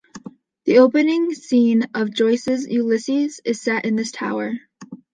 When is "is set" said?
3.45-3.85